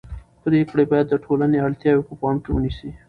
[0.43, 2.89] پرېکړې باید د ټولنې اړتیاوې په پام کې ونیسي